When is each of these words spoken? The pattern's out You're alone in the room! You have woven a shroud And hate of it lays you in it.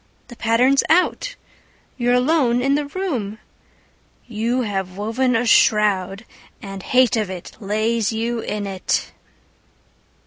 The 0.29 0.35
pattern's 0.35 0.83
out 0.89 1.35
You're 1.95 2.15
alone 2.15 2.59
in 2.59 2.73
the 2.73 2.87
room! 2.87 3.37
You 4.25 4.63
have 4.63 4.97
woven 4.97 5.35
a 5.35 5.45
shroud 5.45 6.25
And 6.59 6.81
hate 6.81 7.15
of 7.15 7.29
it 7.29 7.51
lays 7.59 8.11
you 8.11 8.39
in 8.39 8.65
it. 8.65 9.11